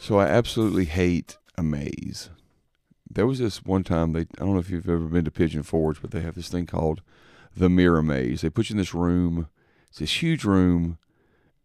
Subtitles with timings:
[0.00, 2.30] So I absolutely hate a maze.
[3.10, 5.62] There was this one time they I don't know if you've ever been to Pigeon
[5.62, 7.02] Forge, but they have this thing called
[7.54, 8.40] the mirror maze.
[8.40, 9.48] They put you in this room.
[9.90, 10.96] It's this huge room,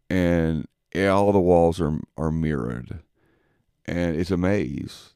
[0.09, 2.99] and all the walls are are mirrored,
[3.85, 5.13] and it's a maze,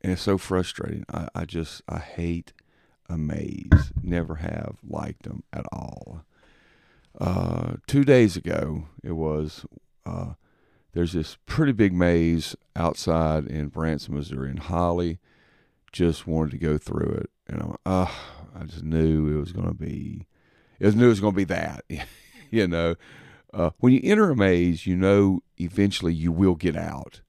[0.00, 1.04] and it's so frustrating.
[1.12, 2.54] I, I just I hate
[3.10, 3.92] a maze.
[4.02, 6.24] Never have liked them at all.
[7.20, 9.66] Uh, two days ago, it was.
[10.06, 10.32] Uh,
[10.94, 15.18] there's this pretty big maze outside in Branson, Missouri, and Holly
[15.92, 18.10] just wanted to go through it, and I'm, uh,
[18.54, 20.26] I just knew it was going to be,
[20.80, 21.84] I knew it was going to be that,
[22.50, 22.94] you know.
[23.52, 27.20] Uh, when you enter a maze, you know eventually you will get out.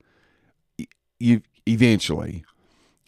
[1.20, 2.44] You eventually,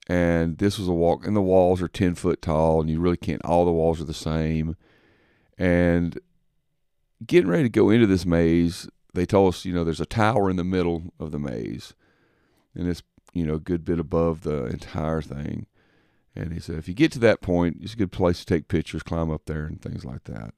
[0.07, 3.17] and this was a walk, and the walls are ten foot tall, and you really
[3.17, 3.43] can't.
[3.43, 4.75] All the walls are the same,
[5.57, 6.19] and
[7.25, 10.49] getting ready to go into this maze, they told us, you know, there's a tower
[10.49, 11.93] in the middle of the maze,
[12.75, 15.67] and it's you know a good bit above the entire thing.
[16.35, 18.67] And he said, if you get to that point, it's a good place to take
[18.67, 20.53] pictures, climb up there, and things like that.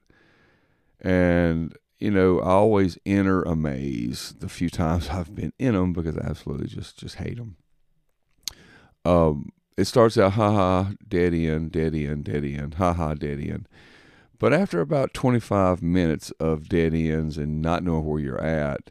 [1.00, 5.94] And you know, I always enter a maze the few times I've been in them
[5.94, 7.58] because I absolutely just just hate them.
[9.06, 13.40] Um, it starts out ha ha dead end, dead end, dead end, ha ha dead
[13.40, 13.68] end.
[14.40, 18.90] But after about 25 minutes of dead ends and not knowing where you're at,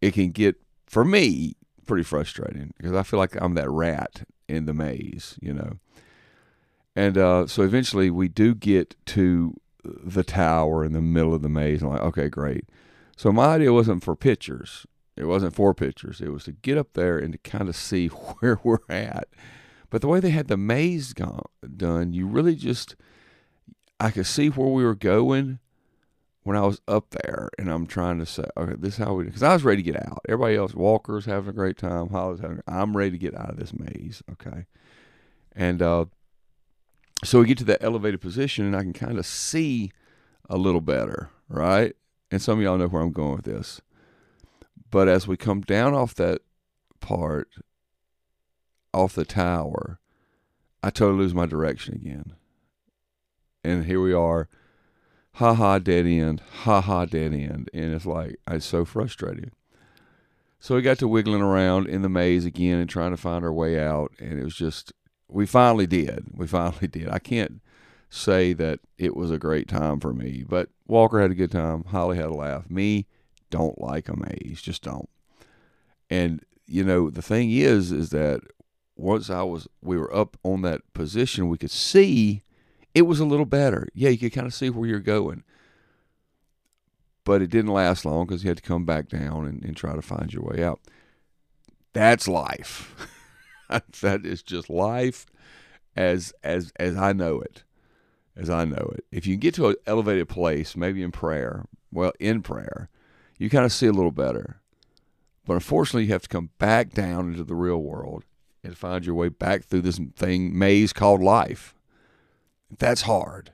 [0.00, 1.54] it can get for me
[1.86, 5.78] pretty frustrating because I feel like I'm that rat in the maze, you know.
[6.96, 11.48] And uh, so eventually we do get to the tower in the middle of the
[11.48, 11.82] maze.
[11.82, 12.64] I'm like, okay, great.
[13.16, 14.86] So my idea wasn't for pictures.
[15.16, 16.20] It wasn't for pictures.
[16.20, 19.28] It was to get up there and to kind of see where we're at.
[19.88, 21.44] But the way they had the maze gone,
[21.76, 22.96] done, you really just,
[24.00, 25.58] I could see where we were going
[26.42, 29.24] when I was up there, and I'm trying to say, okay, this is how we,
[29.24, 30.22] because I was ready to get out.
[30.26, 32.08] Everybody else, Walker's having a great time.
[32.08, 34.22] Holly's having, I'm ready to get out of this maze.
[34.32, 34.64] Okay,
[35.54, 36.06] and uh,
[37.22, 39.92] so we get to that elevated position, and I can kind of see
[40.48, 41.94] a little better, right?
[42.30, 43.82] And some of y'all know where I'm going with this.
[44.90, 46.40] But as we come down off that
[47.00, 47.48] part,
[48.94, 50.00] off the tower,
[50.82, 52.32] I totally lose my direction again.
[53.62, 54.48] And here we are,
[55.34, 57.70] ha ha, dead end, ha ha, dead end.
[57.72, 59.50] And it's like, it's so frustrating.
[60.58, 63.52] So we got to wiggling around in the maze again and trying to find our
[63.52, 64.12] way out.
[64.18, 64.92] And it was just,
[65.28, 66.26] we finally did.
[66.32, 67.08] We finally did.
[67.08, 67.60] I can't
[68.10, 71.84] say that it was a great time for me, but Walker had a good time.
[71.84, 72.68] Holly had a laugh.
[72.68, 73.06] Me,
[73.50, 74.60] don't like a maze.
[74.60, 75.08] Just don't.
[76.10, 78.40] And, you know, the thing is, is that
[78.96, 82.42] once I was, we were up on that position, we could see
[82.94, 83.88] it was a little better.
[83.94, 85.44] Yeah, you could kind of see where you're going.
[87.24, 89.94] But it didn't last long because you had to come back down and, and try
[89.94, 90.80] to find your way out.
[91.92, 92.94] That's life.
[94.00, 95.26] that is just life
[95.96, 97.64] as as as I know it.
[98.36, 99.04] As I know it.
[99.10, 102.88] If you get to an elevated place, maybe in prayer, well, in prayer,
[103.38, 104.60] you kind of see a little better.
[105.44, 108.24] But unfortunately, you have to come back down into the real world
[108.62, 111.74] and find your way back through this thing maze called life.
[112.78, 113.52] That's hard.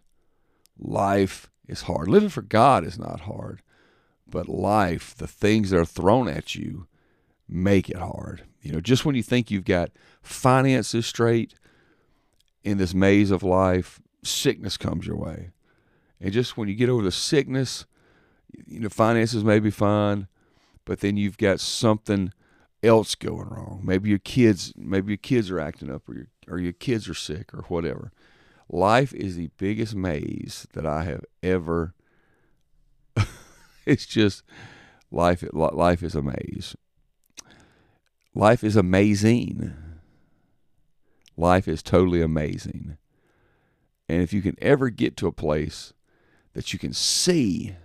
[0.79, 2.09] Life is hard.
[2.09, 3.63] Living for God is not hard,
[4.27, 6.87] but life, the things that are thrown at you,
[7.49, 8.43] make it hard.
[8.61, 9.91] You know, just when you think you've got
[10.23, 11.55] finances straight
[12.65, 15.51] in this maze of life, sickness comes your way.
[16.21, 17.87] And just when you get over the sickness,
[18.67, 20.29] you know, finances may be fine,
[20.85, 22.33] but then you've got something
[22.83, 23.83] else going wrong.
[23.85, 27.15] Maybe your kids, maybe your kids are acting up, or your or your kids are
[27.15, 28.13] sick, or whatever.
[28.69, 31.95] Life is the biggest maze that I have ever.
[33.87, 34.43] it's just
[35.11, 35.45] life.
[35.53, 36.75] Life is a maze.
[38.35, 39.75] Life is amazing.
[41.37, 42.97] Life is totally amazing.
[44.09, 45.93] And if you can ever get to a place
[46.55, 47.77] that you can see,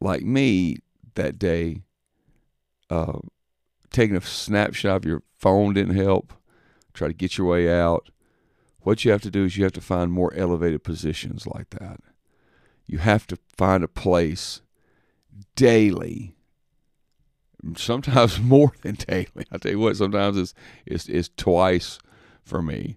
[0.00, 0.78] like me
[1.14, 1.82] that day,
[2.88, 3.18] uh,
[3.90, 6.32] taking a snapshot of your phone didn't help.
[6.92, 8.10] Try to get your way out.
[8.82, 12.00] What you have to do is you have to find more elevated positions like that.
[12.86, 14.62] You have to find a place
[15.54, 16.34] daily
[17.76, 19.46] sometimes more than daily.
[19.50, 20.54] I tell you what, sometimes it's
[20.86, 21.98] it's, it's twice
[22.42, 22.96] for me.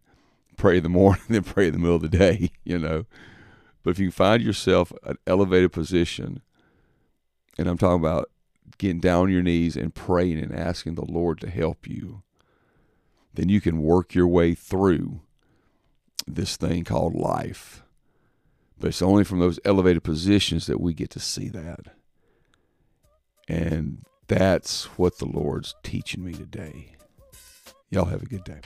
[0.58, 2.52] Pray in the morning, then pray in the middle of the day.
[2.64, 3.06] You know,
[3.84, 6.42] but if you find yourself an elevated position,
[7.58, 8.32] and I'm talking about
[8.78, 12.24] getting down on your knees and praying and asking the Lord to help you,
[13.34, 15.22] then you can work your way through
[16.28, 17.84] this thing called life.
[18.80, 21.96] But it's only from those elevated positions that we get to see that.
[23.48, 26.96] And That's what the Lord's teaching me today.
[27.90, 28.62] Y'all have a good day.